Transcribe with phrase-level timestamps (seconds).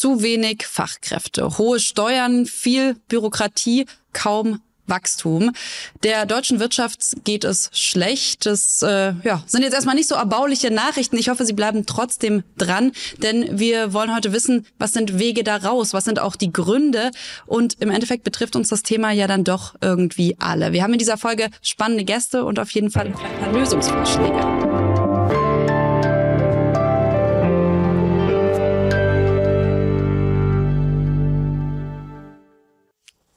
[0.00, 3.84] zu wenig Fachkräfte, hohe Steuern, viel Bürokratie,
[4.14, 5.52] kaum Wachstum.
[6.02, 8.46] Der deutschen Wirtschaft geht es schlecht.
[8.46, 11.18] Das äh, ja, sind jetzt erstmal nicht so erbauliche Nachrichten.
[11.18, 15.56] Ich hoffe, Sie bleiben trotzdem dran, denn wir wollen heute wissen, was sind Wege da
[15.56, 17.10] raus, was sind auch die Gründe
[17.44, 20.72] und im Endeffekt betrifft uns das Thema ja dann doch irgendwie alle.
[20.72, 24.79] Wir haben in dieser Folge spannende Gäste und auf jeden Fall ein paar Lösungsvorschläge.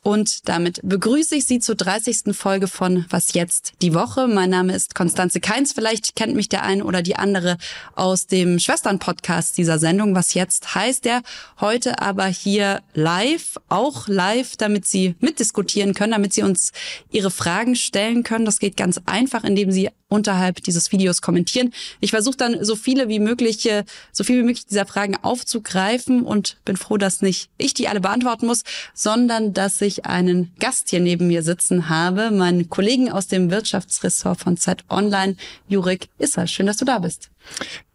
[0.03, 2.35] Und damit begrüße ich Sie zur 30.
[2.35, 4.27] Folge von Was jetzt die Woche.
[4.27, 5.71] Mein Name ist Konstanze Keins.
[5.71, 7.57] Vielleicht kennt mich der ein oder die andere
[7.95, 10.13] aus dem Schwestern-Podcast dieser Sendung.
[10.13, 11.21] Was jetzt heißt der
[11.61, 16.73] heute aber hier live, auch live, damit Sie mitdiskutieren können, damit Sie uns
[17.09, 18.43] Ihre Fragen stellen können.
[18.43, 21.73] Das geht ganz einfach, indem Sie unterhalb dieses Videos kommentieren.
[21.99, 23.69] Ich versuche dann so viele wie möglich,
[24.11, 27.99] so viel wie möglich dieser Fragen aufzugreifen und bin froh, dass nicht ich die alle
[27.99, 28.63] beantworten muss,
[28.93, 34.39] sondern dass ich einen Gast hier neben mir sitzen habe, meinen Kollegen aus dem Wirtschaftsressort
[34.39, 35.35] von Zeit Online,
[35.67, 36.47] Jurik Isser.
[36.47, 37.29] Schön, dass du da bist.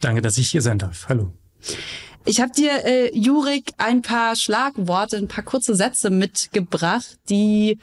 [0.00, 1.08] Danke, dass ich hier sein darf.
[1.08, 1.32] Hallo.
[2.24, 7.78] Ich habe dir, äh, Jurik, ein paar Schlagworte, ein paar kurze Sätze mitgebracht, die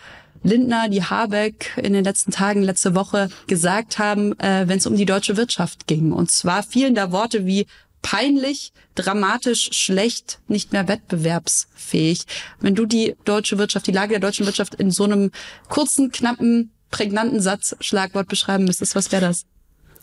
[0.45, 4.95] Lindner, die Habeck in den letzten Tagen, letzte Woche gesagt haben, äh, wenn es um
[4.95, 6.11] die deutsche Wirtschaft ging.
[6.11, 7.65] Und zwar fielen da Worte wie
[8.03, 12.25] peinlich, dramatisch, schlecht, nicht mehr wettbewerbsfähig.
[12.59, 15.31] Wenn du die deutsche Wirtschaft, die Lage der deutschen Wirtschaft in so einem
[15.67, 19.45] kurzen, knappen, prägnanten Satz, Schlagwort beschreiben müsstest, was wäre das?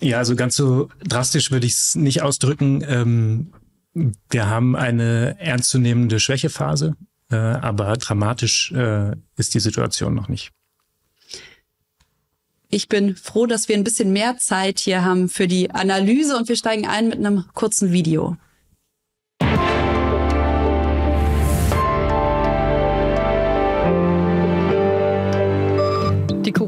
[0.00, 2.84] Ja, also ganz so drastisch würde ich es nicht ausdrücken.
[2.88, 3.52] Ähm,
[4.28, 6.96] wir haben eine ernstzunehmende Schwächephase
[7.32, 10.52] äh, aber dramatisch äh, ist die Situation noch nicht.
[12.68, 16.48] Ich bin froh, dass wir ein bisschen mehr Zeit hier haben für die Analyse und
[16.48, 18.36] wir steigen ein mit einem kurzen Video.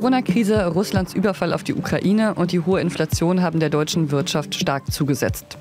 [0.05, 4.93] Corona-Krise, Russlands Überfall auf die Ukraine und die hohe Inflation haben der deutschen Wirtschaft stark
[4.93, 5.57] zugesetzt.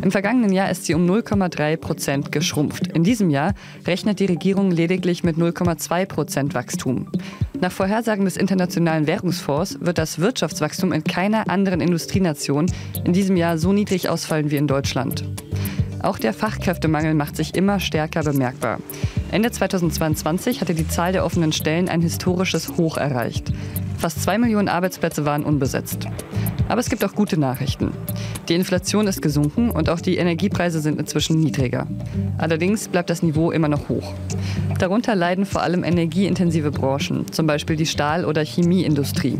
[0.00, 2.86] Im vergangenen Jahr ist sie um 0,3 Prozent geschrumpft.
[2.86, 3.52] In diesem Jahr
[3.86, 7.08] rechnet die Regierung lediglich mit 0,2 Prozent Wachstum.
[7.60, 12.72] Nach Vorhersagen des Internationalen Währungsfonds wird das Wirtschaftswachstum in keiner anderen Industrienation
[13.04, 15.22] in diesem Jahr so niedrig ausfallen wie in Deutschland.
[16.02, 18.78] Auch der Fachkräftemangel macht sich immer stärker bemerkbar.
[19.30, 23.52] Ende 2022 hatte die Zahl der offenen Stellen ein historisches Hoch erreicht.
[24.02, 26.08] Fast zwei Millionen Arbeitsplätze waren unbesetzt.
[26.66, 27.92] Aber es gibt auch gute Nachrichten.
[28.48, 31.86] Die Inflation ist gesunken und auch die Energiepreise sind inzwischen niedriger.
[32.36, 34.12] Allerdings bleibt das Niveau immer noch hoch.
[34.80, 39.38] Darunter leiden vor allem energieintensive Branchen, zum Beispiel die Stahl- oder Chemieindustrie.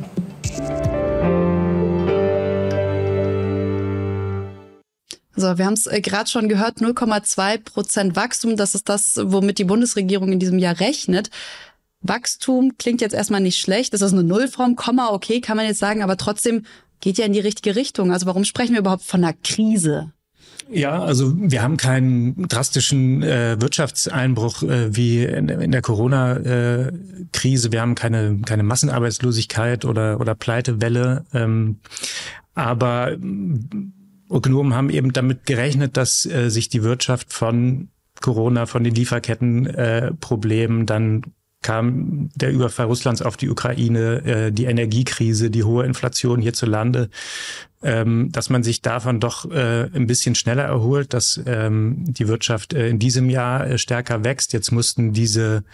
[5.34, 9.58] So, wir haben es äh, gerade schon gehört, 0,2 Prozent Wachstum, das ist das, womit
[9.58, 11.30] die Bundesregierung in diesem Jahr rechnet.
[12.02, 15.78] Wachstum klingt jetzt erstmal nicht schlecht, das ist eine Nullform, Komma, okay, kann man jetzt
[15.78, 16.64] sagen, aber trotzdem
[17.00, 18.12] geht ja in die richtige Richtung.
[18.12, 20.12] Also warum sprechen wir überhaupt von einer Krise?
[20.70, 27.68] Ja, also wir haben keinen drastischen äh, Wirtschaftseinbruch äh, wie in, in der Corona-Krise.
[27.68, 31.24] Äh, wir haben keine, keine Massenarbeitslosigkeit oder, oder Pleitewelle.
[31.34, 31.80] Ähm,
[32.54, 33.16] aber
[34.30, 37.88] Ökonomen haben eben damit gerechnet, dass äh, sich die Wirtschaft von
[38.20, 41.22] Corona, von den Lieferkettenproblemen äh, dann
[41.62, 47.08] kam der Überfall Russlands auf die Ukraine, äh, die Energiekrise, die hohe Inflation hierzulande,
[47.82, 52.74] ähm, dass man sich davon doch äh, ein bisschen schneller erholt, dass ähm, die Wirtschaft
[52.74, 54.52] äh, in diesem Jahr äh, stärker wächst.
[54.52, 55.64] Jetzt mussten diese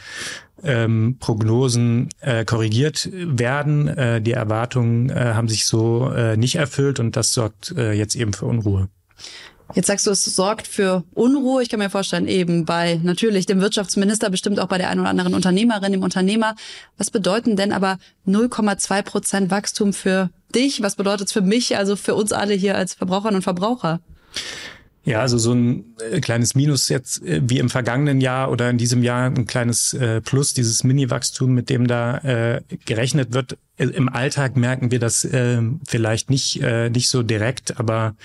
[0.62, 3.88] ähm, Prognosen äh, korrigiert werden.
[3.88, 8.14] Äh, die Erwartungen äh, haben sich so äh, nicht erfüllt und das sorgt äh, jetzt
[8.14, 8.88] eben für Unruhe.
[9.74, 11.62] Jetzt sagst du, es sorgt für Unruhe.
[11.62, 15.10] Ich kann mir vorstellen, eben bei natürlich dem Wirtschaftsminister, bestimmt auch bei der einen oder
[15.10, 16.54] anderen Unternehmerin, dem Unternehmer.
[16.96, 20.80] Was bedeuten denn aber 0,2 Prozent Wachstum für dich?
[20.82, 24.00] Was bedeutet es für mich, also für uns alle hier als Verbraucherinnen und Verbraucher?
[25.04, 28.76] Ja, also so ein äh, kleines Minus jetzt äh, wie im vergangenen Jahr oder in
[28.76, 33.56] diesem Jahr ein kleines äh, Plus, dieses Mini-Wachstum, mit dem da äh, gerechnet wird.
[33.78, 38.16] Im Alltag merken wir das äh, vielleicht nicht, äh, nicht so direkt, aber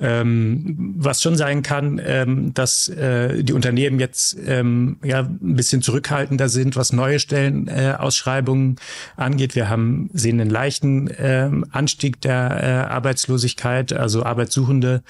[0.00, 5.82] ähm, was schon sein kann, ähm, dass äh, die Unternehmen jetzt ähm, ja ein bisschen
[5.82, 9.54] zurückhaltender sind, was neue Stellenausschreibungen äh, angeht.
[9.54, 15.02] Wir haben sehen einen leichten äh, Anstieg der äh, Arbeitslosigkeit, also Arbeitssuchende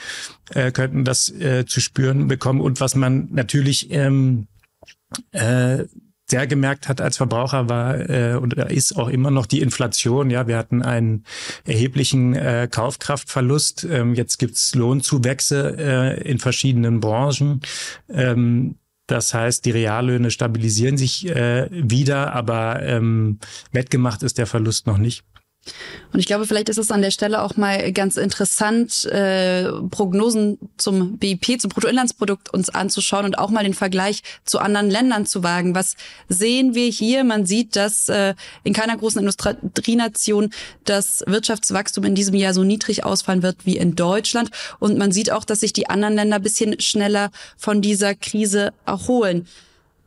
[0.55, 2.61] äh, könnten das äh, zu spüren bekommen.
[2.61, 4.47] Und was man natürlich ähm,
[5.33, 5.85] äh,
[6.29, 10.29] sehr gemerkt hat als Verbraucher war äh, und ist auch immer noch die Inflation.
[10.31, 11.25] Ja, wir hatten einen
[11.67, 13.85] erheblichen äh, Kaufkraftverlust.
[13.91, 17.61] Ähm, jetzt gibt's Lohnzuwächse äh, in verschiedenen Branchen.
[18.09, 18.77] Ähm,
[19.09, 23.39] Das heißt, die Reallöhne stabilisieren sich äh, wieder, aber ähm,
[23.71, 25.23] wettgemacht ist der Verlust noch nicht.
[26.13, 30.59] Und ich glaube, vielleicht ist es an der Stelle auch mal ganz interessant, äh, Prognosen
[30.77, 35.43] zum BIP, zum Bruttoinlandsprodukt uns anzuschauen und auch mal den Vergleich zu anderen Ländern zu
[35.43, 35.75] wagen.
[35.75, 35.97] Was
[36.29, 37.25] sehen wir hier?
[37.25, 38.35] Man sieht, dass äh,
[38.65, 40.51] in keiner großen Industrienation
[40.85, 44.51] das Wirtschaftswachstum in diesem Jahr so niedrig ausfallen wird wie in Deutschland.
[44.79, 49.47] Und man sieht auch, dass sich die anderen Länder bisschen schneller von dieser Krise erholen.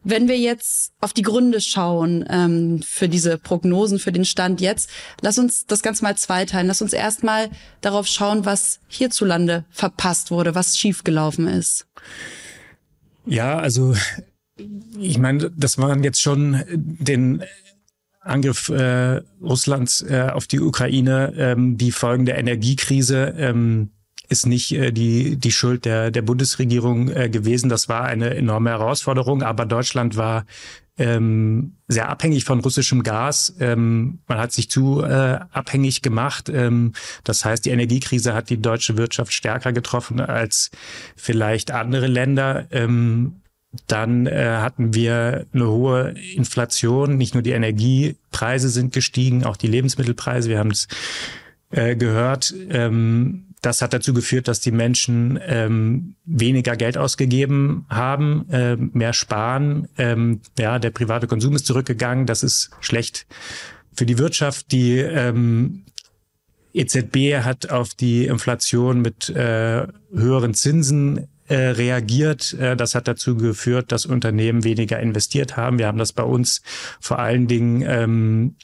[0.04, 4.90] Wenn wir jetzt auf die Gründe schauen ähm, für diese Prognosen, für den Stand jetzt,
[5.22, 6.68] lass uns das Ganze mal zweiteilen.
[6.68, 7.50] Lass uns erstmal
[7.82, 11.86] darauf schauen, was hierzulande verpasst wurde, was schiefgelaufen ist.
[13.26, 13.94] Ja, also
[14.98, 17.44] ich meine, das waren jetzt schon den
[18.22, 23.34] Angriff äh, Russlands äh, auf die Ukraine, ähm, die Folgen der Energiekrise.
[23.38, 23.92] Ähm,
[24.30, 27.70] ist nicht äh, die, die Schuld der, der Bundesregierung äh, gewesen.
[27.70, 30.46] Das war eine enorme Herausforderung, aber Deutschland war
[30.98, 33.56] ähm, sehr abhängig von russischem Gas.
[33.60, 36.50] Ähm, man hat sich zu äh, abhängig gemacht.
[36.50, 36.94] Ähm,
[37.24, 40.72] das heißt, die Energiekrise hat die deutsche Wirtschaft stärker getroffen als
[41.16, 42.68] vielleicht andere Länder.
[42.72, 43.42] Ähm,
[43.88, 47.18] dann äh, hatten wir eine hohe Inflation.
[47.18, 50.50] Nicht nur die Energiepreise sind gestiegen, auch die Lebensmittelpreise.
[50.50, 50.88] Wir haben es
[51.72, 52.54] äh, gehört.
[52.70, 59.14] Ähm, das hat dazu geführt, dass die Menschen ähm, weniger Geld ausgegeben haben, äh, mehr
[59.14, 59.90] sparen.
[59.98, 62.26] Ähm, ja, der private Konsum ist zurückgegangen.
[62.26, 63.28] Das ist schlecht
[63.94, 64.72] für die Wirtschaft.
[64.72, 65.84] Die ähm,
[66.74, 72.54] EZB hat auf die Inflation mit äh, höheren Zinsen äh, reagiert.
[72.54, 75.80] Äh, das hat dazu geführt, dass Unternehmen weniger investiert haben.
[75.80, 76.62] Wir haben das bei uns
[77.02, 78.56] vor allen Dingen ähm,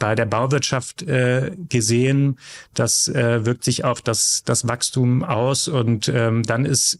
[0.00, 2.40] bei der Bauwirtschaft äh, gesehen.
[2.74, 6.98] Das äh, wirkt sich auf das, das Wachstum aus und ähm, dann ist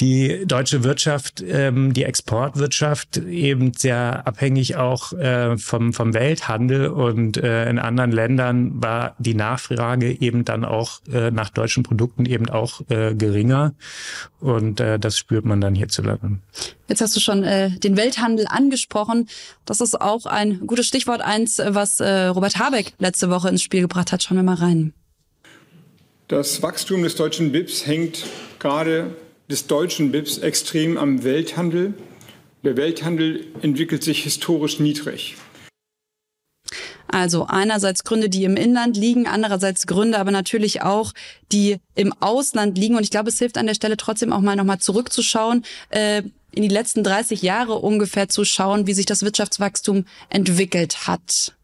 [0.00, 7.36] die deutsche Wirtschaft, ähm, die Exportwirtschaft eben sehr abhängig auch äh, vom, vom Welthandel und
[7.36, 12.48] äh, in anderen Ländern war die Nachfrage eben dann auch äh, nach deutschen Produkten eben
[12.48, 13.74] auch äh, geringer
[14.40, 16.38] und äh, das spürt man dann hierzulande.
[16.88, 19.28] Jetzt hast du schon äh, den Welthandel angesprochen.
[19.64, 23.82] Das ist auch ein gutes Stichwort, eins, was äh, Robert Habeck letzte Woche ins Spiel
[23.82, 24.22] gebracht hat.
[24.22, 24.92] Schauen wir mal rein.
[26.28, 28.26] Das Wachstum des deutschen BIPs hängt
[28.58, 29.16] gerade
[29.50, 31.94] des deutschen BIPs extrem am Welthandel.
[32.64, 35.36] Der Welthandel entwickelt sich historisch niedrig.
[37.10, 41.12] Also einerseits Gründe, die im Inland liegen, andererseits Gründe, aber natürlich auch,
[41.50, 42.96] die im Ausland liegen.
[42.96, 46.22] Und ich glaube, es hilft an der Stelle trotzdem auch mal nochmal zurückzuschauen, äh,
[46.52, 51.54] in die letzten 30 Jahre ungefähr zu schauen, wie sich das Wirtschaftswachstum entwickelt hat.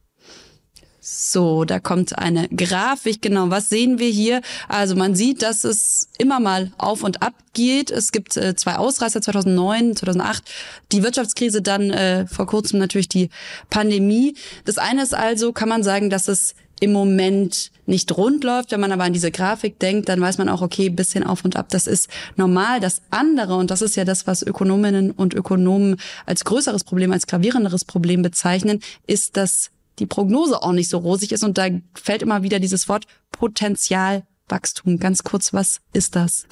[1.06, 3.21] So, da kommt eine Grafik.
[3.21, 4.41] Genau, was sehen wir hier?
[4.71, 7.91] Also man sieht, dass es immer mal auf und ab geht.
[7.91, 10.51] Es gibt äh, zwei Ausreißer 2009, 2008,
[10.93, 13.29] die Wirtschaftskrise, dann äh, vor kurzem natürlich die
[13.69, 14.35] Pandemie.
[14.65, 18.73] Das eine ist also, kann man sagen, dass es im Moment nicht rund läuft.
[18.73, 21.56] Wenn man aber an diese Grafik denkt, dann weiß man auch, okay, bisschen auf und
[21.56, 22.81] ab, das ist normal.
[22.81, 27.27] Das andere, und das ist ja das, was Ökonominnen und Ökonomen als größeres Problem, als
[27.27, 31.44] gravierenderes Problem bezeichnen, ist das die Prognose auch nicht so rosig ist.
[31.44, 34.99] Und da fällt immer wieder dieses Wort Potenzialwachstum.
[34.99, 36.46] Ganz kurz, was ist das?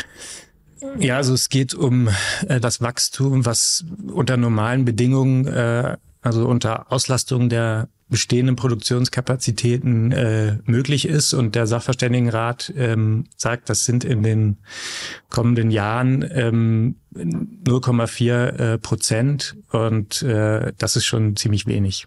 [0.99, 2.09] Ja, also es geht um
[2.49, 10.58] äh, das Wachstum, was unter normalen Bedingungen, äh, also unter Auslastung der bestehenden Produktionskapazitäten äh,
[10.65, 11.32] möglich ist.
[11.32, 14.58] Und der Sachverständigenrat ähm, sagt, das sind in den
[15.31, 19.56] kommenden Jahren ähm, 0,4 äh, Prozent.
[19.70, 22.06] Und äh, das ist schon ziemlich wenig.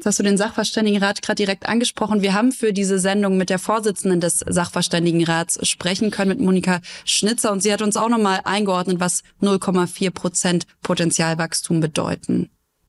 [0.00, 2.22] Jetzt hast du den Sachverständigenrat gerade direkt angesprochen.
[2.22, 7.52] Wir haben für diese Sendung mit der Vorsitzenden des Sachverständigenrats sprechen können, mit Monika Schnitzer.
[7.52, 12.48] Und sie hat uns auch nochmal eingeordnet, was 0,4 Prozent Potenzialwachstum bedeuten.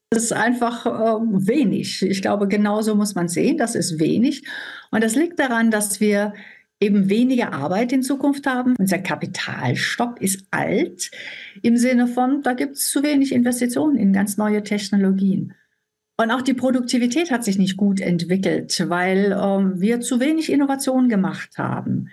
[0.09, 2.01] Das ist einfach äh, wenig.
[2.01, 3.57] Ich glaube, genauso muss man sehen.
[3.57, 4.47] Das ist wenig.
[4.91, 6.31] Und das liegt daran, dass wir
[6.79, 8.73] eben weniger Arbeit in Zukunft haben.
[8.79, 11.11] Unser Kapitalstock ist alt
[11.61, 15.55] im Sinne von, da gibt es zu wenig Investitionen in ganz neue Technologien.
[16.21, 21.09] Und auch die Produktivität hat sich nicht gut entwickelt, weil ähm, wir zu wenig Innovation
[21.09, 22.09] gemacht haben.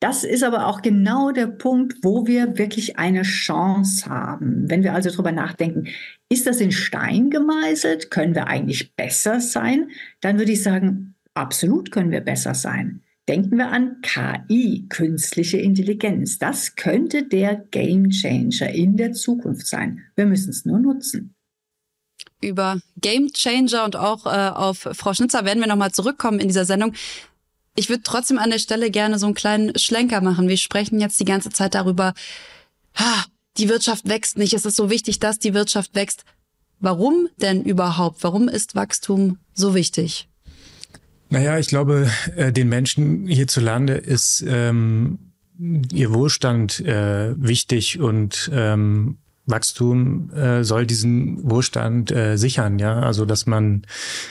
[0.00, 4.70] Das ist aber auch genau der Punkt, wo wir wirklich eine Chance haben.
[4.70, 5.88] Wenn wir also darüber nachdenken,
[6.30, 8.10] ist das in Stein gemeißelt?
[8.10, 9.90] Können wir eigentlich besser sein?
[10.22, 13.02] Dann würde ich sagen, absolut können wir besser sein.
[13.28, 16.38] Denken wir an KI, künstliche Intelligenz.
[16.38, 20.00] Das könnte der Game Changer in der Zukunft sein.
[20.16, 21.34] Wir müssen es nur nutzen
[22.46, 26.64] über Game Changer und auch äh, auf Frau Schnitzer werden wir nochmal zurückkommen in dieser
[26.64, 26.94] Sendung.
[27.76, 30.48] Ich würde trotzdem an der Stelle gerne so einen kleinen Schlenker machen.
[30.48, 32.14] Wir sprechen jetzt die ganze Zeit darüber,
[32.94, 33.24] ha,
[33.56, 34.54] die Wirtschaft wächst nicht.
[34.54, 36.24] Es ist so wichtig, dass die Wirtschaft wächst.
[36.80, 38.22] Warum denn überhaupt?
[38.22, 40.28] Warum ist Wachstum so wichtig?
[41.30, 49.18] Naja, ich glaube, äh, den Menschen hierzulande ist ähm, ihr Wohlstand äh, wichtig und ähm,
[49.46, 53.00] Wachstum äh, soll diesen Wohlstand äh, sichern, ja.
[53.00, 53.82] Also dass man,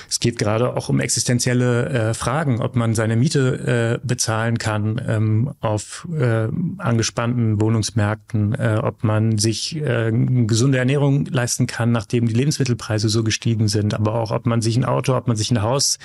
[0.10, 5.02] es geht gerade auch um existenzielle äh, Fragen, ob man seine Miete äh, bezahlen kann
[5.08, 6.48] ähm, auf äh,
[6.80, 13.24] angespannten Wohnungsmärkten, äh, ob man sich äh, gesunde Ernährung leisten kann, nachdem die Lebensmittelpreise so
[13.24, 16.00] gestiegen sind, aber auch ob man sich ein Auto, ob man sich ein Haus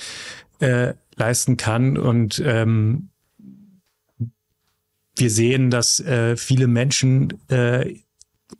[0.61, 3.09] äh, leisten kann und ähm,
[5.17, 7.97] wir sehen, dass äh, viele Menschen äh,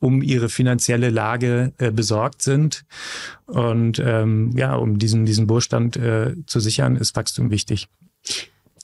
[0.01, 2.85] um ihre finanzielle Lage äh, besorgt sind.
[3.47, 7.89] Und ähm, ja, um diesen, diesen Wohlstand äh, zu sichern, ist Wachstum wichtig.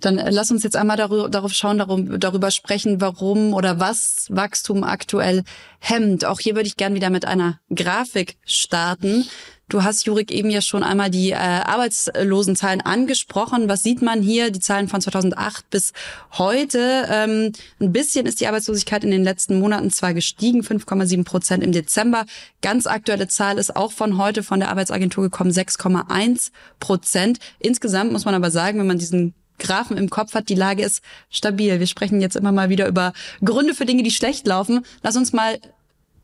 [0.01, 4.27] Dann äh, lass uns jetzt einmal darüber, darauf schauen, darum, darüber sprechen, warum oder was
[4.31, 5.45] Wachstum aktuell
[5.79, 6.25] hemmt.
[6.25, 9.25] Auch hier würde ich gern wieder mit einer Grafik starten.
[9.71, 13.67] Du hast, Jurik, eben ja schon einmal die äh, Arbeitslosenzahlen angesprochen.
[13.69, 14.51] Was sieht man hier?
[14.51, 15.95] Die Zahlen von 2008 bis
[16.33, 17.07] heute.
[17.11, 21.73] Ähm, ein bisschen ist die Arbeitslosigkeit in den letzten Monaten zwar gestiegen, 5,7 Prozent im
[21.73, 22.27] Dezember.
[22.61, 27.39] Ganz aktuelle Zahl ist auch von heute von der Arbeitsagentur gekommen, 6,1 Prozent.
[27.59, 31.01] Insgesamt muss man aber sagen, wenn man diesen Graphen im Kopf hat, die Lage ist
[31.31, 31.81] stabil.
[31.81, 34.85] Wir sprechen jetzt immer mal wieder über Gründe für Dinge, die schlecht laufen.
[35.03, 35.59] Lass uns mal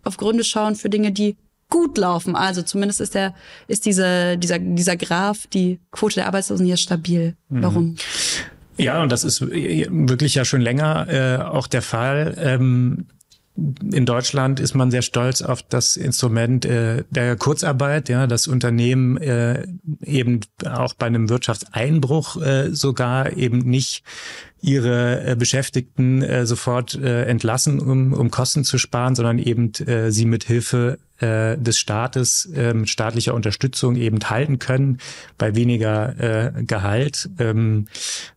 [0.04, 1.36] auf Gründe schauen für Dinge, die
[1.70, 2.36] gut laufen.
[2.36, 3.34] Also zumindest ist der,
[3.68, 7.34] ist diese, dieser, dieser Graph, die Quote der Arbeitslosen hier stabil.
[7.48, 7.62] Mhm.
[7.62, 7.96] Warum?
[8.76, 12.34] Ja, und das ist wirklich ja schon länger äh, auch der Fall.
[12.38, 13.06] Ähm,
[13.56, 19.18] in Deutschland ist man sehr stolz auf das Instrument äh, der Kurzarbeit, ja, das Unternehmen
[19.18, 19.66] äh,
[20.02, 24.04] eben auch bei einem Wirtschaftseinbruch äh, sogar eben nicht
[24.62, 30.10] ihre äh, Beschäftigten äh, sofort äh, entlassen, um, um Kosten zu sparen, sondern eben äh,
[30.10, 34.98] sie mit Hilfe äh, des Staates äh, mit staatlicher Unterstützung eben halten können
[35.38, 37.28] bei weniger äh, Gehalt.
[37.38, 37.86] Ähm,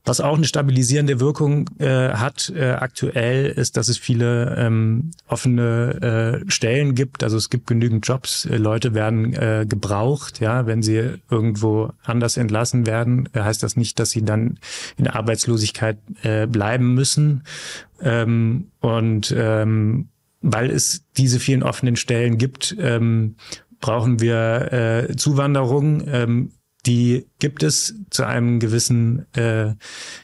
[0.06, 6.42] was auch eine stabilisierende Wirkung äh, hat äh, aktuell, ist, dass es viele ähm, offene
[6.46, 7.24] äh, Stellen gibt.
[7.24, 8.46] Also es gibt genügend Jobs.
[8.46, 10.42] Äh, Leute werden äh, gebraucht.
[10.42, 14.60] Ja, wenn sie irgendwo anders entlassen werden, heißt das nicht, dass sie dann
[14.98, 17.44] in Arbeitslosigkeit äh, bleiben müssen.
[18.02, 20.10] Ähm, und ähm,
[20.42, 23.36] weil es diese vielen offenen Stellen gibt, ähm,
[23.80, 24.72] brauchen wir
[25.10, 26.04] äh, Zuwanderung.
[26.08, 26.52] Ähm,
[26.86, 29.76] die gibt es zu einem gewissen äh,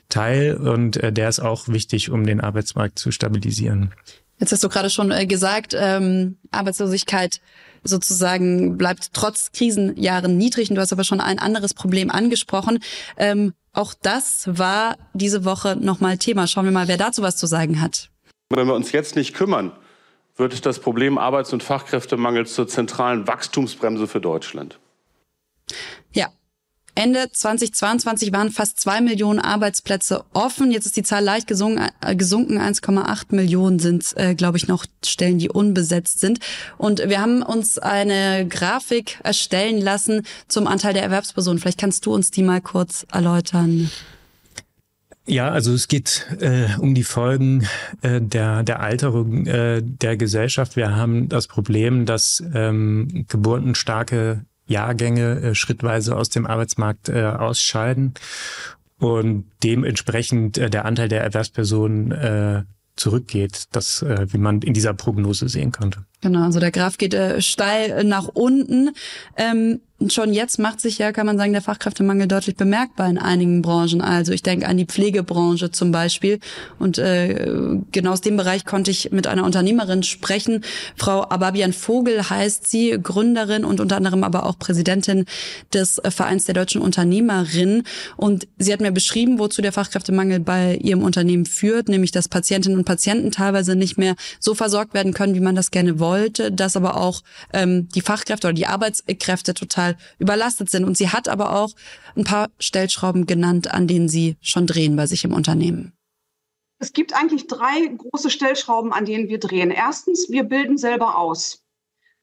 [0.09, 3.93] Teil und äh, der ist auch wichtig, um den Arbeitsmarkt zu stabilisieren.
[4.39, 7.41] Jetzt hast du gerade schon äh, gesagt, ähm, Arbeitslosigkeit
[7.83, 10.69] sozusagen bleibt trotz Krisenjahren niedrig.
[10.69, 12.79] Und du hast aber schon ein anderes Problem angesprochen.
[13.17, 16.47] Ähm, auch das war diese Woche nochmal Thema.
[16.47, 18.09] Schauen wir mal, wer dazu was zu sagen hat.
[18.49, 19.71] Wenn wir uns jetzt nicht kümmern,
[20.35, 24.79] wird das Problem Arbeits- und Fachkräftemangel zur zentralen Wachstumsbremse für Deutschland.
[26.11, 26.29] Ja.
[26.95, 30.71] Ende 2022 waren fast zwei Millionen Arbeitsplätze offen.
[30.71, 31.89] Jetzt ist die Zahl leicht gesunken.
[32.01, 32.57] Äh, gesunken.
[32.57, 36.39] 1,8 Millionen sind, äh, glaube ich, noch Stellen, die unbesetzt sind.
[36.77, 41.59] Und wir haben uns eine Grafik erstellen lassen zum Anteil der Erwerbspersonen.
[41.59, 43.89] Vielleicht kannst du uns die mal kurz erläutern.
[45.29, 47.67] Ja, also es geht äh, um die Folgen
[48.01, 50.75] äh, der, der Alterung äh, der Gesellschaft.
[50.75, 58.13] Wir haben das Problem, dass ähm, geburtenstarke Jahrgänge äh, schrittweise aus dem Arbeitsmarkt äh, ausscheiden
[58.99, 62.63] und dementsprechend äh, der Anteil der Erwerbspersonen äh,
[62.95, 66.05] zurückgeht, das, äh, wie man in dieser Prognose sehen konnte.
[66.21, 68.91] Genau, also der Graph geht äh, steil nach unten.
[69.37, 73.61] Ähm, schon jetzt macht sich ja, kann man sagen, der Fachkräftemangel deutlich bemerkbar in einigen
[73.61, 74.01] Branchen.
[74.01, 76.39] Also ich denke an die Pflegebranche zum Beispiel.
[76.77, 80.63] Und äh, genau aus dem Bereich konnte ich mit einer Unternehmerin sprechen.
[80.95, 85.25] Frau Ababian Vogel heißt sie, Gründerin und unter anderem aber auch Präsidentin
[85.73, 87.83] des Vereins der deutschen Unternehmerinnen.
[88.15, 92.77] Und sie hat mir beschrieben, wozu der Fachkräftemangel bei ihrem Unternehmen führt, nämlich dass Patientinnen
[92.77, 96.08] und Patienten teilweise nicht mehr so versorgt werden können, wie man das gerne wollte,
[96.51, 97.21] dass aber auch
[97.53, 100.83] ähm, die Fachkräfte oder die Arbeitskräfte total total überlastet sind.
[100.83, 101.71] Und sie hat aber auch
[102.15, 105.93] ein paar Stellschrauben genannt, an denen sie schon drehen bei sich im Unternehmen.
[106.79, 109.69] Es gibt eigentlich drei große Stellschrauben, an denen wir drehen.
[109.69, 111.63] Erstens, wir bilden selber aus.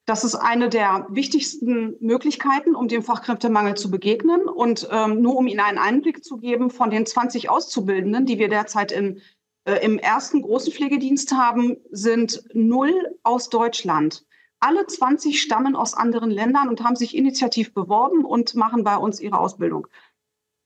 [0.05, 4.47] Das ist eine der wichtigsten Möglichkeiten, um dem Fachkräftemangel zu begegnen.
[4.47, 8.47] Und ähm, nur um Ihnen einen Einblick zu geben, von den 20 Auszubildenden, die wir
[8.47, 9.21] derzeit in,
[9.67, 12.93] äh, im ersten großen Pflegedienst haben, sind null
[13.23, 14.25] aus Deutschland.
[14.59, 19.19] Alle 20 stammen aus anderen Ländern und haben sich initiativ beworben und machen bei uns
[19.19, 19.87] ihre Ausbildung.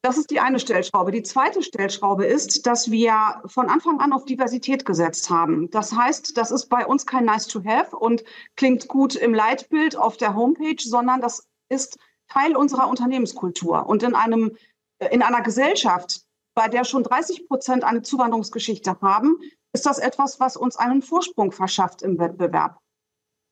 [0.04, 1.12] Das ist die eine Stellschraube.
[1.12, 5.70] Die zweite Stellschraube ist, dass wir von Anfang an auf Diversität gesetzt haben.
[5.72, 8.24] Das heißt, das ist bei uns kein Nice to Have und
[8.56, 11.98] klingt gut im Leitbild auf der Homepage, sondern das ist
[12.30, 13.88] Teil unserer Unternehmenskultur.
[13.88, 14.58] Und in einem,
[15.00, 16.22] äh, in einer Gesellschaft,
[16.54, 19.38] bei der schon 30 Prozent eine Zuwanderungsgeschichte haben,
[19.74, 22.78] ist das etwas, was uns einen Vorsprung verschafft im Wettbewerb.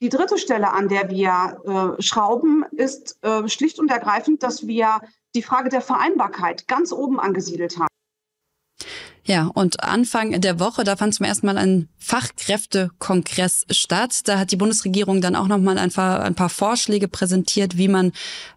[0.02, 5.00] Die dritte Stelle, an der wir äh, schrauben, ist äh, schlicht und ergreifend, dass wir
[5.36, 7.90] die Frage der Vereinbarkeit ganz oben angesiedelt haben.
[9.30, 14.22] Ja, und Anfang der Woche, da fand zum ersten Mal ein Fachkräftekongress statt.
[14.28, 18.12] Da hat die Bundesregierung dann auch nochmal ein paar, ein paar Vorschläge präsentiert, wie man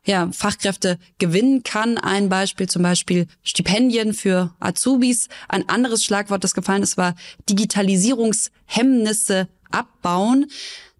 [0.07, 1.99] ja, Fachkräfte gewinnen kann.
[1.99, 5.29] Ein Beispiel zum Beispiel Stipendien für Azubis.
[5.47, 7.17] Ein anderes Schlagwort, das gefallen ist, war
[7.51, 10.47] Digitalisierungshemmnisse abbauen.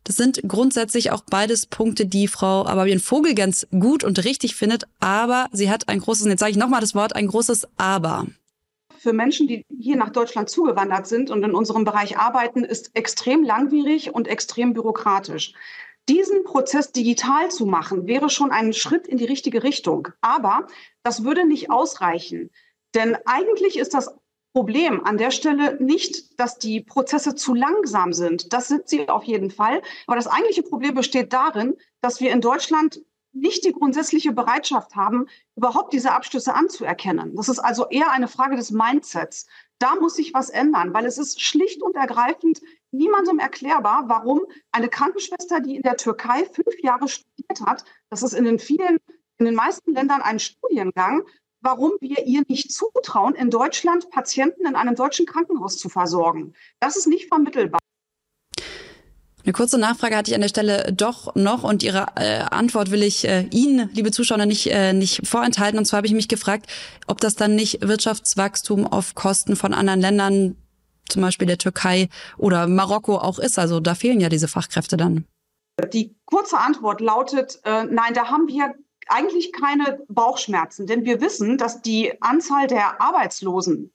[0.05, 4.85] Das sind grundsätzlich auch beides Punkte, die Frau Ababian Vogel ganz gut und richtig findet.
[5.01, 8.27] Aber sie hat ein großes, jetzt sage ich nochmal das Wort, ein großes Aber
[9.03, 13.43] für Menschen, die hier nach Deutschland zugewandert sind und in unserem Bereich arbeiten, ist extrem
[13.43, 15.55] langwierig und extrem bürokratisch.
[16.09, 20.09] Diesen Prozess digital zu machen, wäre schon ein Schritt in die richtige Richtung.
[20.21, 20.69] Aber
[21.03, 22.51] das würde nicht ausreichen.
[22.95, 24.15] Denn eigentlich ist das
[24.53, 28.53] Problem an der Stelle nicht, dass die Prozesse zu langsam sind.
[28.53, 29.83] Das sind sie auf jeden Fall.
[30.07, 33.03] Aber das eigentliche Problem besteht darin, dass wir in Deutschland
[33.33, 37.35] nicht die grundsätzliche Bereitschaft haben, überhaupt diese Abschlüsse anzuerkennen.
[37.35, 39.47] Das ist also eher eine Frage des Mindsets.
[39.79, 42.61] Da muss sich was ändern, weil es ist schlicht und ergreifend
[42.93, 48.35] niemandem erklärbar, warum eine Krankenschwester, die in der Türkei fünf Jahre studiert hat, das ist
[48.35, 48.99] in den vielen,
[49.39, 51.23] in den meisten Ländern ein Studiengang,
[51.63, 56.55] warum wir ihr nicht zutrauen, in Deutschland Patienten in einem deutschen Krankenhaus zu versorgen.
[56.81, 57.82] Das ist nicht vermittelbar.
[59.45, 63.03] Eine kurze Nachfrage hatte ich an der Stelle doch noch und Ihre äh, Antwort will
[63.03, 65.79] ich äh, Ihnen, liebe Zuschauer, nicht, äh, nicht vorenthalten.
[65.79, 66.67] Und zwar habe ich mich gefragt,
[67.09, 70.57] ob das dann nicht Wirtschaftswachstum auf Kosten von anderen Ländern,
[71.09, 72.09] zum Beispiel der Türkei
[72.39, 73.59] oder Marokko auch ist.
[73.59, 75.25] Also da fehlen ja diese Fachkräfte dann.
[75.93, 78.75] Die kurze Antwort lautet, äh, nein, da haben wir
[79.09, 83.93] eigentlich keine Bauchschmerzen, denn wir wissen, dass die Anzahl der Arbeitslosen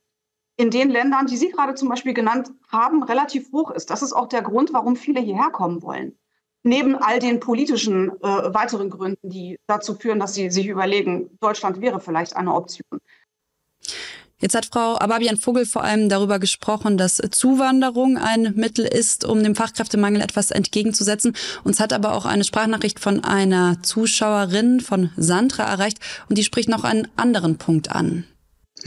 [0.58, 3.90] in den Ländern, die Sie gerade zum Beispiel genannt haben, relativ hoch ist.
[3.90, 6.18] Das ist auch der Grund, warum viele hierher kommen wollen.
[6.64, 11.80] Neben all den politischen äh, weiteren Gründen, die dazu führen, dass sie sich überlegen, Deutschland
[11.80, 13.00] wäre vielleicht eine Option.
[14.40, 19.42] Jetzt hat Frau Ababian Vogel vor allem darüber gesprochen, dass Zuwanderung ein Mittel ist, um
[19.42, 21.36] dem Fachkräftemangel etwas entgegenzusetzen.
[21.64, 26.70] Uns hat aber auch eine Sprachnachricht von einer Zuschauerin von Sandra erreicht und die spricht
[26.70, 28.26] noch einen anderen Punkt an.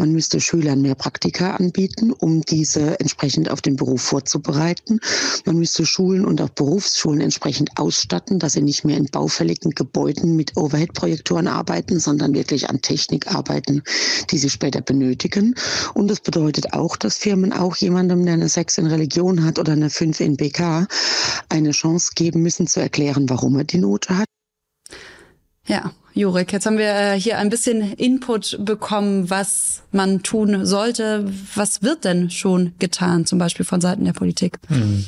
[0.01, 4.99] Man müsste Schülern mehr Praktika anbieten, um diese entsprechend auf den Beruf vorzubereiten.
[5.45, 10.37] Man müsste Schulen und auch Berufsschulen entsprechend ausstatten, dass sie nicht mehr in baufälligen Gebäuden
[10.37, 13.83] mit Overhead-Projektoren arbeiten, sondern wirklich an Technik arbeiten,
[14.31, 15.55] die sie später benötigen.
[15.93, 19.73] Und das bedeutet auch, dass Firmen auch jemandem, der eine 6 in Religion hat oder
[19.73, 20.89] eine 5 in BK,
[21.51, 24.27] eine Chance geben müssen zu erklären, warum er die Note hat.
[25.67, 31.25] Ja, Jurek, jetzt haben wir äh, hier ein bisschen Input bekommen, was man tun sollte.
[31.55, 34.59] Was wird denn schon getan, zum Beispiel von Seiten der Politik?
[34.69, 35.05] Hm.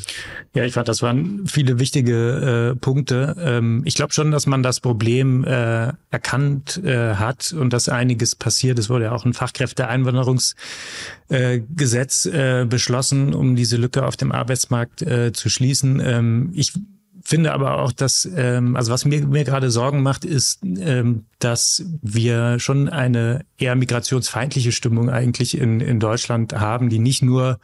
[0.55, 3.37] Ja, ich fand, das waren viele wichtige äh, Punkte.
[3.38, 8.37] Ähm, ich glaube schon, dass man das Problem äh, erkannt äh, hat und dass einiges
[8.37, 8.79] passiert.
[8.79, 15.33] Es wurde ja auch ein Fachkräfteeinwanderungsgesetz äh, beschlossen, um diese Lücke auf dem Arbeitsmarkt äh,
[15.33, 16.03] zu schließen.
[16.05, 16.75] Ähm, ich
[17.23, 21.85] finde aber auch, dass, ähm, also was mir, mir gerade Sorgen macht, ist, ähm, dass
[22.03, 27.59] wir schon eine eher migrationsfeindliche Stimmung eigentlich in, in Deutschland haben, die nicht nur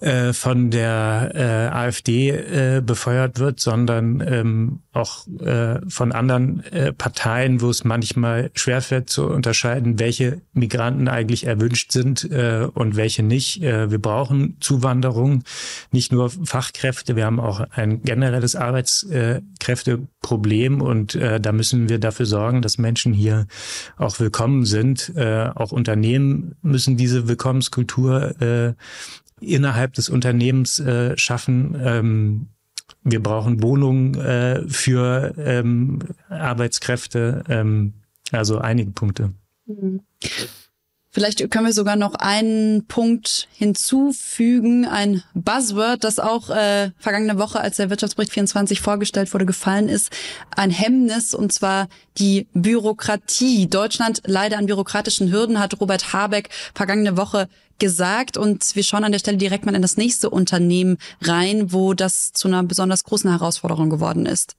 [0.00, 6.92] äh, von der äh, AfD äh, befeuert wird, sondern ähm, auch äh, von anderen äh,
[6.92, 13.22] Parteien, wo es manchmal schwerfällt zu unterscheiden, welche Migranten eigentlich erwünscht sind äh, und welche
[13.22, 13.62] nicht.
[13.62, 15.44] Äh, wir brauchen Zuwanderung,
[15.92, 22.26] nicht nur Fachkräfte, wir haben auch ein generelles Arbeitskräfteproblem und äh, da müssen wir dafür
[22.26, 23.46] sorgen, dass Menschen hier
[23.96, 25.14] auch willkommen sind.
[25.16, 28.74] Äh, auch Unternehmen müssen diese Willkommenskultur äh,
[29.40, 31.76] innerhalb des Unternehmens äh, schaffen.
[31.78, 32.48] Ähm,
[33.02, 37.94] wir brauchen Wohnungen äh, für ähm, Arbeitskräfte, ähm,
[38.32, 39.32] also einige Punkte.
[39.66, 40.00] Mhm.
[41.16, 47.58] Vielleicht können wir sogar noch einen Punkt hinzufügen, ein Buzzword, das auch äh, vergangene Woche,
[47.58, 50.10] als der Wirtschaftsbericht 24 vorgestellt wurde, gefallen ist.
[50.54, 53.66] Ein Hemmnis, und zwar die Bürokratie.
[53.66, 57.48] Deutschland leider an bürokratischen Hürden, hat Robert Habeck vergangene Woche
[57.78, 58.36] gesagt.
[58.36, 62.34] Und wir schauen an der Stelle direkt mal in das nächste Unternehmen rein, wo das
[62.34, 64.54] zu einer besonders großen Herausforderung geworden ist.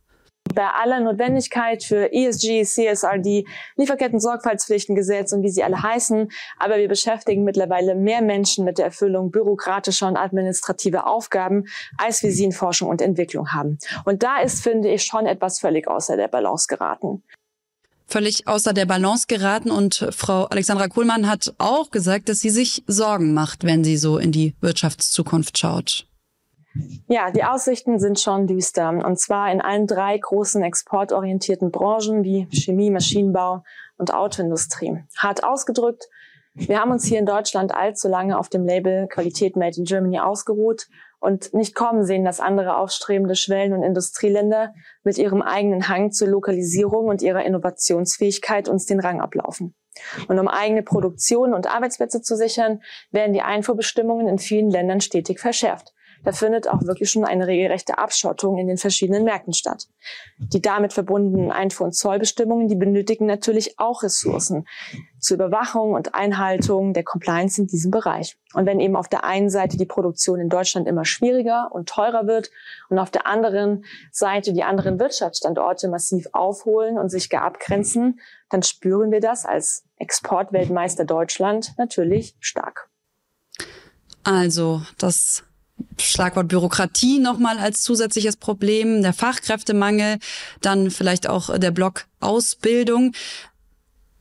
[0.54, 6.30] Bei aller Notwendigkeit für ESG, CSRD, Lieferketten-Sorgfaltspflichtengesetz und wie sie alle heißen,
[6.60, 11.66] aber wir beschäftigen mittlerweile mehr Menschen mit der Erfüllung bürokratischer und administrativer Aufgaben,
[11.98, 13.78] als wir sie in Forschung und Entwicklung haben.
[14.06, 17.24] Und da ist, finde ich, schon etwas völlig außer der Balance geraten
[18.08, 19.70] völlig außer der Balance geraten.
[19.70, 24.18] Und Frau Alexandra Kohlmann hat auch gesagt, dass sie sich Sorgen macht, wenn sie so
[24.18, 26.08] in die Wirtschaftszukunft schaut.
[27.08, 28.90] Ja, die Aussichten sind schon düster.
[28.90, 33.64] Und zwar in allen drei großen exportorientierten Branchen wie Chemie, Maschinenbau
[33.98, 35.04] und Autoindustrie.
[35.18, 36.08] Hart ausgedrückt,
[36.54, 40.20] wir haben uns hier in Deutschland allzu lange auf dem Label Qualität Made in Germany
[40.20, 40.88] ausgeruht
[41.20, 46.28] und nicht kommen sehen, dass andere aufstrebende Schwellen- und Industrieländer mit ihrem eigenen Hang zur
[46.28, 49.76] Lokalisierung und ihrer Innovationsfähigkeit uns den Rang ablaufen.
[50.28, 55.40] Und um eigene Produktion und Arbeitsplätze zu sichern, werden die Einfuhrbestimmungen in vielen Ländern stetig
[55.40, 59.88] verschärft da findet auch wirklich schon eine regelrechte Abschottung in den verschiedenen Märkten statt.
[60.38, 64.66] Die damit verbundenen Einfuhr- und Zollbestimmungen, die benötigen natürlich auch Ressourcen
[65.20, 68.38] zur Überwachung und Einhaltung der Compliance in diesem Bereich.
[68.54, 72.28] Und wenn eben auf der einen Seite die Produktion in Deutschland immer schwieriger und teurer
[72.28, 72.50] wird
[72.90, 78.64] und auf der anderen Seite die anderen Wirtschaftsstandorte massiv aufholen und sich gar abgrenzen, dann
[78.64, 82.90] spüren wir das als Exportweltmeister Deutschland natürlich stark.
[84.24, 85.44] Also, das
[86.00, 90.18] Schlagwort Bürokratie nochmal als zusätzliches Problem, der Fachkräftemangel,
[90.62, 93.14] dann vielleicht auch der Block Ausbildung.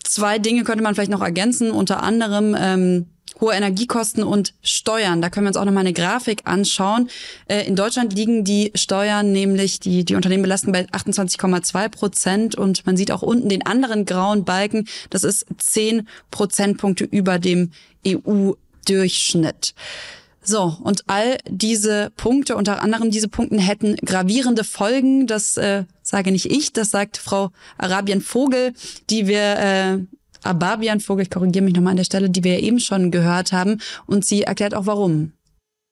[0.03, 3.07] Zwei Dinge könnte man vielleicht noch ergänzen, unter anderem ähm,
[3.41, 5.21] hohe Energiekosten und Steuern.
[5.21, 7.11] Da können wir uns auch nochmal eine Grafik anschauen.
[7.49, 12.87] Äh, in Deutschland liegen die Steuern nämlich, die, die Unternehmen belasten bei 28,2 Prozent und
[12.87, 17.73] man sieht auch unten den anderen grauen Balken, das ist 10 Prozentpunkte über dem
[18.07, 19.75] EU-Durchschnitt.
[20.49, 25.27] So, und all diese Punkte, unter anderem diese Punkte, hätten gravierende Folgen.
[25.27, 28.73] Das äh, sage nicht ich, das sagt Frau Arabian Vogel,
[29.11, 29.99] die wir äh,
[30.45, 33.81] Ababian Vogel, ich korrigiere mich nochmal an der Stelle, die wir eben schon gehört haben.
[34.07, 35.33] Und sie erklärt auch warum.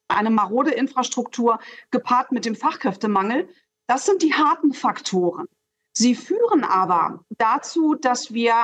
[0.06, 1.58] Eine marode Infrastruktur
[1.90, 3.48] gepaart mit dem Fachkräftemangel,
[3.88, 5.46] das sind die harten Faktoren.
[5.96, 8.54] Sie führen aber dazu, dass wir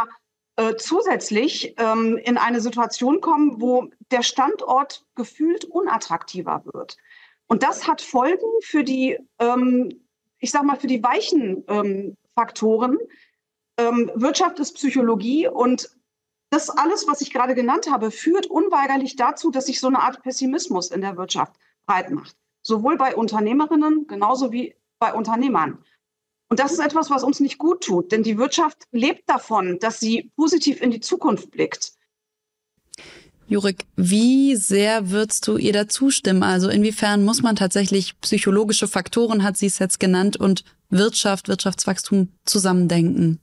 [0.60, 6.98] äh, zusätzlich ähm, in eine Situation kommen, wo der Standort gefühlt unattraktiver wird.
[7.46, 10.02] Und das hat Folgen für die, ähm,
[10.38, 12.98] ich sag mal, für die weichen ähm, Faktoren.
[13.78, 15.96] Ähm, Wirtschaft ist Psychologie und
[16.50, 20.22] das alles, was ich gerade genannt habe, führt unweigerlich dazu, dass sich so eine Art
[20.22, 21.54] Pessimismus in der Wirtschaft
[21.86, 22.36] breit macht.
[22.60, 25.82] Sowohl bei Unternehmerinnen genauso wie bei Unternehmern.
[26.50, 30.00] Und das ist etwas, was uns nicht gut tut, denn die Wirtschaft lebt davon, dass
[30.00, 31.92] sie positiv in die Zukunft blickt.
[33.46, 36.42] Jurik, wie sehr würdest du ihr da zustimmen?
[36.42, 42.28] Also inwiefern muss man tatsächlich psychologische Faktoren, hat sie es jetzt genannt, und Wirtschaft, Wirtschaftswachstum
[42.44, 43.40] zusammendenken?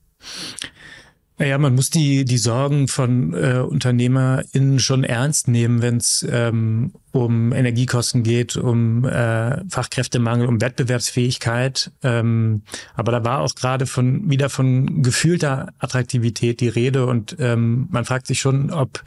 [1.40, 6.94] Naja, man muss die, die Sorgen von äh, UnternehmerInnen schon ernst nehmen, wenn es ähm,
[7.12, 11.92] um Energiekosten geht, um äh, Fachkräftemangel, um Wettbewerbsfähigkeit.
[12.02, 12.64] Ähm,
[12.96, 18.04] aber da war auch gerade von wieder von gefühlter Attraktivität die Rede und ähm, man
[18.04, 19.04] fragt sich schon, ob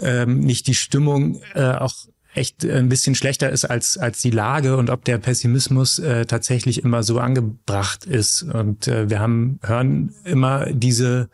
[0.00, 1.94] ähm, nicht die Stimmung äh, auch
[2.34, 6.82] echt ein bisschen schlechter ist als, als die Lage und ob der Pessimismus äh, tatsächlich
[6.82, 8.42] immer so angebracht ist.
[8.42, 11.28] Und äh, wir haben, hören immer diese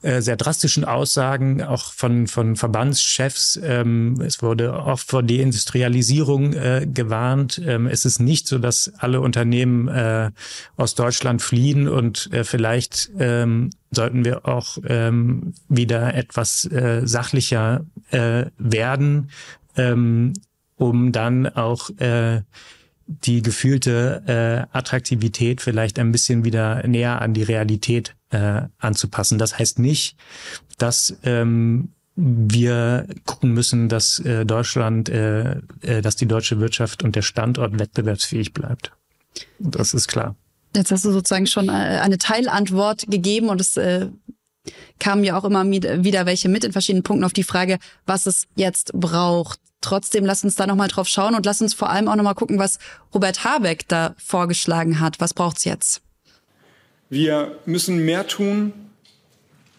[0.00, 3.58] äh, sehr drastischen Aussagen auch von, von Verbandschefs.
[3.62, 7.60] Ähm, es wurde oft vor Deindustrialisierung äh, gewarnt.
[7.66, 10.30] Ähm, es ist nicht so, dass alle Unternehmen äh,
[10.76, 17.84] aus Deutschland fliehen und äh, vielleicht ähm, sollten wir auch ähm, wieder etwas äh, sachlicher
[18.10, 19.30] äh, werden
[19.78, 20.34] ähm,
[20.76, 22.42] um dann auch äh,
[23.06, 29.38] die gefühlte äh, Attraktivität vielleicht ein bisschen wieder näher an die Realität äh, anzupassen.
[29.38, 30.16] Das heißt nicht,
[30.76, 37.16] dass ähm, wir gucken müssen, dass äh, Deutschland, äh, äh, dass die deutsche Wirtschaft und
[37.16, 38.92] der Standort wettbewerbsfähig bleibt.
[39.58, 40.34] Das ist klar.
[40.76, 44.08] Jetzt hast du sozusagen schon äh, eine Teilantwort gegeben und es äh,
[44.98, 48.46] kamen ja auch immer wieder welche mit in verschiedenen Punkten auf die Frage, was es
[48.56, 49.60] jetzt braucht.
[49.80, 52.58] Trotzdem lass uns da nochmal drauf schauen und lass uns vor allem auch nochmal gucken,
[52.58, 52.78] was
[53.14, 55.20] Robert Habeck da vorgeschlagen hat.
[55.20, 56.02] Was braucht's jetzt?
[57.10, 58.72] Wir müssen mehr tun,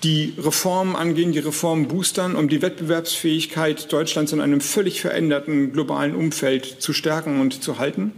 [0.03, 6.15] die Reformen angehen, die Reformen boostern, um die Wettbewerbsfähigkeit Deutschlands in einem völlig veränderten globalen
[6.15, 8.13] Umfeld zu stärken und zu halten.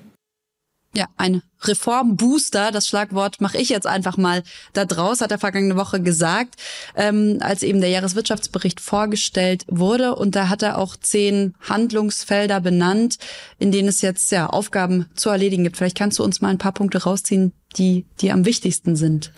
[0.94, 5.78] Ja, ein Reformbooster, das Schlagwort mache ich jetzt einfach mal da draus, hat er vergangene
[5.78, 6.56] Woche gesagt,
[6.96, 10.16] ähm, als eben der Jahreswirtschaftsbericht vorgestellt wurde.
[10.16, 13.18] Und da hat er auch zehn Handlungsfelder benannt,
[13.58, 15.78] in denen es jetzt ja Aufgaben zu erledigen gibt.
[15.78, 19.32] Vielleicht kannst du uns mal ein paar Punkte rausziehen, die, die am wichtigsten sind.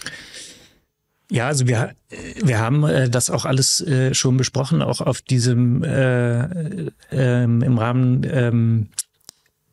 [1.29, 1.95] Ja, also wir,
[2.43, 6.43] wir haben äh, das auch alles äh, schon besprochen, auch auf diesem äh,
[7.11, 8.89] äh, im Rahmen ähm,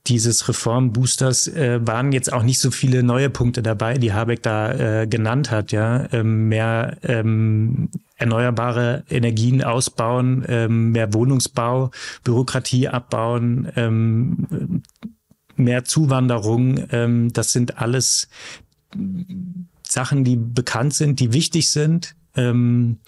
[0.06, 5.02] dieses Reformboosters äh, waren jetzt auch nicht so viele neue Punkte dabei, die Habeck da
[5.02, 5.72] äh, genannt hat.
[5.72, 11.90] Ja, ähm, mehr ähm, erneuerbare Energien ausbauen, ähm, mehr Wohnungsbau,
[12.24, 14.82] Bürokratie abbauen, ähm,
[15.56, 16.84] mehr Zuwanderung.
[16.90, 18.28] Ähm, das sind alles
[19.82, 22.14] Sachen, die bekannt sind, die wichtig sind.
[22.36, 22.98] Ähm,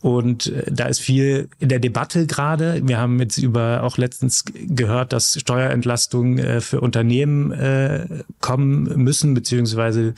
[0.00, 2.80] und äh, da ist viel in der Debatte gerade.
[2.84, 8.06] Wir haben jetzt über auch letztens gehört, dass Steuerentlastungen äh, für Unternehmen äh,
[8.40, 10.14] kommen müssen, beziehungsweise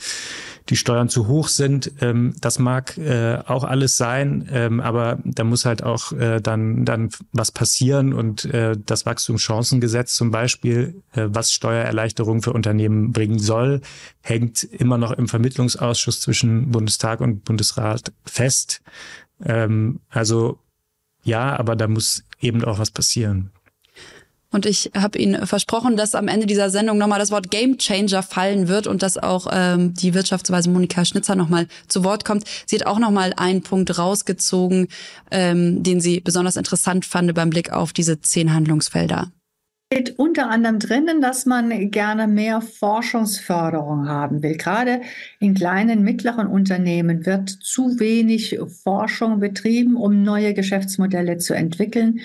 [0.69, 1.91] die Steuern zu hoch sind.
[1.99, 2.99] Ähm, das mag
[3.45, 6.11] auch alles sein, ähm, aber da muss halt auch
[6.43, 8.47] dann, dann was passieren und
[8.85, 13.81] das Wachstumschancengesetz zum Beispiel, was Steuererleichterungen für Unternehmen bringen soll,
[14.21, 18.81] hängt immer noch im Vermittlungsausschuss zwischen Bundestag und Bundesrat fest.
[19.45, 20.59] Ähm, also
[21.23, 23.51] ja, aber da muss eben auch was passieren.
[24.53, 28.21] Und ich habe Ihnen versprochen, dass am Ende dieser Sendung nochmal das Wort Game Changer
[28.21, 32.43] fallen wird und dass auch ähm, die Wirtschaftsweise Monika Schnitzer nochmal zu Wort kommt.
[32.65, 34.89] Sie hat auch nochmal einen Punkt rausgezogen,
[35.31, 39.31] ähm, den sie besonders interessant fand beim Blick auf diese zehn Handlungsfelder
[39.91, 44.55] steht unter anderem drinnen, dass man gerne mehr Forschungsförderung haben will.
[44.55, 45.01] Gerade
[45.39, 52.21] in kleinen, mittleren Unternehmen wird zu wenig Forschung betrieben, um neue Geschäftsmodelle zu entwickeln.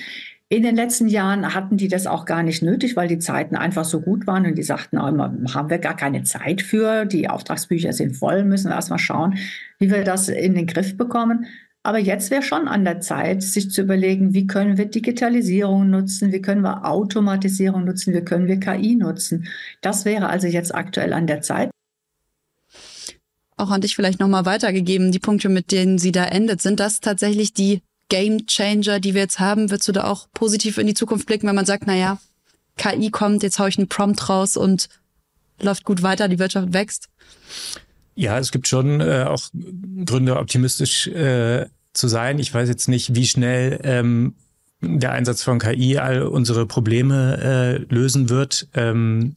[0.49, 3.85] In den letzten Jahren hatten die das auch gar nicht nötig, weil die Zeiten einfach
[3.85, 7.29] so gut waren und die sagten auch immer, haben wir gar keine Zeit für, die
[7.29, 9.39] Auftragsbücher sind voll, müssen wir erstmal schauen,
[9.81, 11.47] wie wir das in den Griff bekommen.
[11.87, 16.33] Aber jetzt wäre schon an der Zeit, sich zu überlegen, wie können wir Digitalisierung nutzen,
[16.33, 19.47] wie können wir Automatisierung nutzen, wie können wir KI nutzen.
[19.83, 21.71] Das wäre also jetzt aktuell an der Zeit.
[23.57, 26.61] Auch an dich vielleicht nochmal weitergegeben, die Punkte, mit denen sie da endet.
[26.61, 29.71] Sind das tatsächlich die Game Changer, die wir jetzt haben?
[29.71, 32.19] Würdest du da auch positiv in die Zukunft blicken, wenn man sagt, naja,
[32.79, 34.89] KI kommt, jetzt haue ich einen Prompt raus und
[35.61, 37.11] läuft gut weiter, die Wirtschaft wächst?
[38.17, 39.51] Ja, es gibt schon äh, auch
[40.05, 41.67] Gründe, optimistisch äh,
[41.97, 42.39] zu sein.
[42.39, 44.35] Ich weiß jetzt nicht, wie schnell ähm,
[44.81, 47.39] der Einsatz von KI all unsere Probleme
[47.91, 48.69] äh, lösen wird.
[48.75, 49.37] Ähm,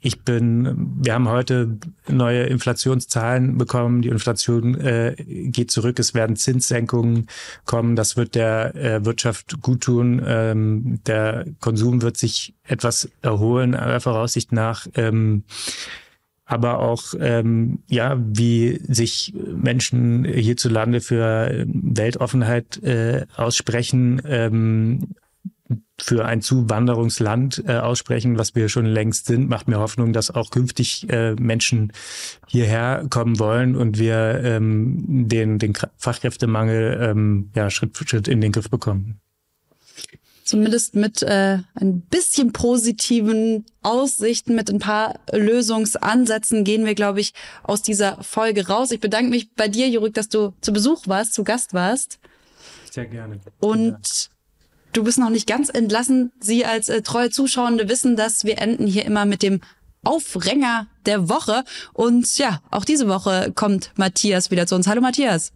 [0.00, 4.02] ich bin, wir haben heute neue Inflationszahlen bekommen.
[4.02, 5.98] Die Inflation äh, geht zurück.
[5.98, 7.26] Es werden Zinssenkungen
[7.64, 7.96] kommen.
[7.96, 10.22] Das wird der äh, Wirtschaft gut tun.
[10.24, 14.86] Ähm, der Konsum wird sich etwas erholen, aller Voraussicht nach.
[14.94, 15.42] Ähm,
[16.48, 25.14] aber auch ähm, ja, wie sich Menschen hierzulande für Weltoffenheit äh, aussprechen, ähm,
[26.00, 30.50] für ein Zuwanderungsland äh, aussprechen, was wir schon längst sind, macht mir Hoffnung, dass auch
[30.50, 31.92] künftig äh, Menschen
[32.46, 38.40] hierher kommen wollen und wir ähm, den, den Fachkräftemangel ähm, ja, Schritt für Schritt in
[38.40, 39.20] den Griff bekommen
[40.48, 47.34] zumindest mit äh, ein bisschen positiven Aussichten, mit ein paar Lösungsansätzen gehen wir, glaube ich,
[47.62, 48.90] aus dieser Folge raus.
[48.90, 52.18] Ich bedanke mich bei dir, Jurek, dass du zu Besuch warst, zu Gast warst.
[52.90, 53.40] Sehr gerne.
[53.60, 54.30] Und
[54.94, 56.32] du bist noch nicht ganz entlassen.
[56.40, 59.60] Sie als äh, treue Zuschauende wissen, dass wir enden hier immer mit dem
[60.02, 61.62] Aufränger der Woche.
[61.92, 64.86] Und ja, auch diese Woche kommt Matthias wieder zu uns.
[64.86, 65.52] Hallo Matthias.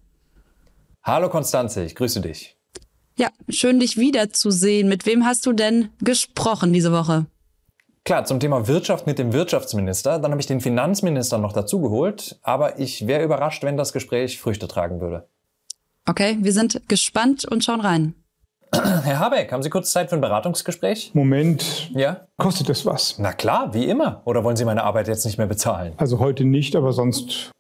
[1.03, 2.59] Hallo Konstanze, ich grüße dich.
[3.23, 4.89] Ja, schön dich wiederzusehen.
[4.89, 7.27] Mit wem hast du denn gesprochen diese Woche?
[8.05, 10.19] Klar, zum Thema Wirtschaft mit dem Wirtschaftsminister.
[10.19, 12.41] Dann habe ich den Finanzminister noch dazugeholt.
[12.43, 15.29] Aber ich wäre überrascht, wenn das Gespräch Früchte tragen würde.
[16.05, 18.15] Okay, wir sind gespannt und schauen rein.
[18.73, 21.13] Herr Habeck, haben Sie kurz Zeit für ein Beratungsgespräch?
[21.15, 21.93] Moment.
[21.95, 22.27] Ja?
[22.39, 23.21] Kostet das was?
[23.21, 24.23] Na klar, wie immer.
[24.25, 25.93] Oder wollen Sie meine Arbeit jetzt nicht mehr bezahlen?
[25.97, 27.53] Also heute nicht, aber sonst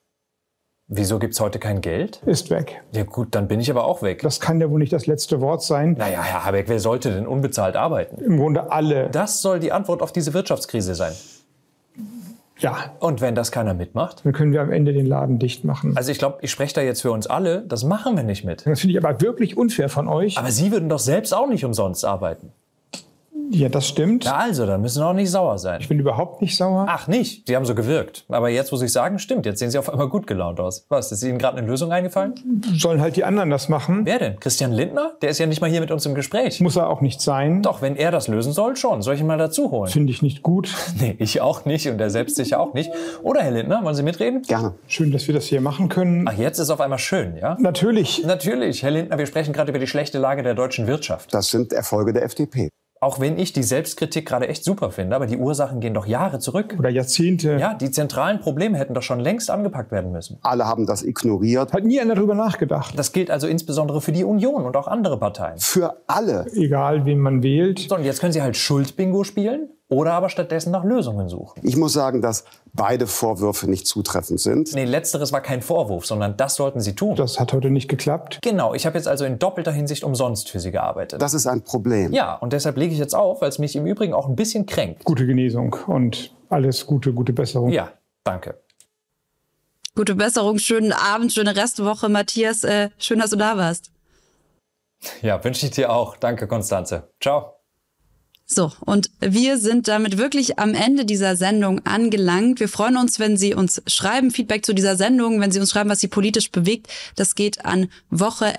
[0.95, 2.21] Wieso gibt's heute kein Geld?
[2.27, 2.83] Ist weg.
[2.93, 4.21] Ja gut, dann bin ich aber auch weg.
[4.21, 5.95] Das kann ja wohl nicht das letzte Wort sein.
[5.99, 8.23] Naja, Herr Habeck, wer sollte denn unbezahlt arbeiten?
[8.23, 9.09] Im Grunde alle.
[9.09, 11.15] Das soll die Antwort auf diese Wirtschaftskrise sein.
[12.59, 12.93] Ja.
[13.01, 14.21] Und wenn das keiner mitmacht?
[14.25, 15.97] Dann können wir am Ende den Laden dicht machen.
[15.97, 17.63] Also ich glaube, ich spreche da jetzt für uns alle.
[17.63, 18.67] Das machen wir nicht mit.
[18.67, 20.37] Das finde ich aber wirklich unfair von euch.
[20.37, 22.53] Aber Sie würden doch selbst auch nicht umsonst arbeiten.
[23.55, 24.25] Ja, das stimmt.
[24.25, 25.81] Ja, also, dann müssen Sie auch nicht sauer sein.
[25.81, 26.87] Ich bin überhaupt nicht sauer.
[26.89, 27.47] Ach, nicht?
[27.47, 28.25] Sie haben so gewirkt.
[28.29, 30.87] Aber jetzt, wo Sie sagen, stimmt, jetzt sehen Sie auf einmal gut gelaunt aus.
[30.89, 32.35] Was, ist Ihnen gerade eine Lösung eingefallen?
[32.77, 34.07] Sollen halt die anderen das machen.
[34.07, 34.41] Wer denn?
[34.41, 35.13] Christian Lindner?
[35.21, 36.61] Der ist ja nicht mal hier mit uns im Gespräch.
[36.61, 37.63] Muss er auch nicht sein.
[37.63, 39.03] Doch, wenn er das lösen soll, schon.
[39.03, 39.91] Soll ich ihn mal dazu holen?
[39.91, 40.75] Finde ich nicht gut.
[41.01, 42.91] Nee, ich auch nicht und er selbst sicher auch nicht.
[43.23, 44.43] Oder, Herr Lindner, wollen Sie mitreden?
[44.43, 44.75] Gerne.
[44.87, 46.29] Schön, dass wir das hier machen können.
[46.29, 47.57] Ach, jetzt ist auf einmal schön, ja?
[47.59, 48.23] Natürlich.
[48.25, 48.83] Natürlich.
[48.83, 51.33] Herr Lindner, wir sprechen gerade über die schlechte Lage der deutschen Wirtschaft.
[51.35, 52.69] Das sind Erfolge der FDP.
[53.03, 56.39] Auch wenn ich die Selbstkritik gerade echt super finde, aber die Ursachen gehen doch Jahre
[56.39, 56.77] zurück.
[56.79, 57.57] Oder Jahrzehnte.
[57.59, 60.39] Ja, die zentralen Probleme hätten doch schon längst angepackt werden müssen.
[60.43, 61.73] Alle haben das ignoriert.
[61.73, 62.97] Hat nie einer darüber nachgedacht.
[62.97, 65.59] Das gilt also insbesondere für die Union und auch andere Parteien.
[65.59, 66.47] Für alle.
[66.55, 67.81] Egal, wen man wählt.
[67.89, 71.61] So, und jetzt können Sie halt Schuldbingo spielen oder aber stattdessen nach Lösungen suchen.
[71.63, 74.75] Ich muss sagen, dass beide Vorwürfe nicht zutreffend sind.
[74.75, 77.15] Nee, letzteres war kein Vorwurf, sondern das sollten Sie tun.
[77.17, 78.39] Das hat heute nicht geklappt.
[78.43, 81.21] Genau, ich habe jetzt also in doppelter Hinsicht umsonst für Sie gearbeitet.
[81.21, 82.13] Das ist ein Problem.
[82.13, 84.65] Ja, und deshalb lege ich jetzt auf, weil es mich im Übrigen auch ein bisschen
[84.65, 85.05] kränkt.
[85.05, 87.71] Gute Genesung und alles Gute, gute Besserung.
[87.71, 87.91] Ja,
[88.25, 88.59] danke.
[89.95, 92.65] Gute Besserung, schönen Abend, schöne Restwoche, Matthias.
[92.65, 93.91] Äh, schön, dass du da warst.
[95.21, 96.17] Ja, wünsche ich dir auch.
[96.17, 97.11] Danke, Konstanze.
[97.21, 97.62] Ciao.
[98.55, 102.61] So, und wir sind damit wirklich am Ende dieser Sendung angelangt.
[102.61, 105.89] Wir freuen uns, wenn Sie uns schreiben, Feedback zu dieser Sendung, wenn Sie uns schreiben,
[105.89, 106.89] was Sie politisch bewegt.
[107.17, 108.57] Das geht an woche.zeit.de.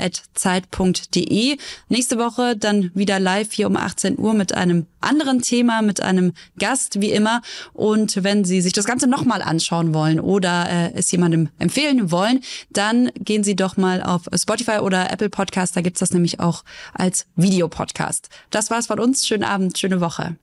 [1.90, 6.34] Nächste Woche dann wieder live hier um 18 Uhr mit einem anderen Thema, mit einem
[6.58, 7.44] Gast wie immer.
[7.74, 12.42] Und wenn Sie sich das Ganze nochmal anschauen wollen oder äh, es jemandem empfehlen wollen,
[12.72, 15.76] dann gehen Sie doch mal auf Spotify oder Apple Podcast.
[15.76, 18.30] Da gibt's das nämlich auch als Videopodcast.
[18.50, 19.28] Das war's von uns.
[19.28, 20.38] Schönen Abend, schöne Woche.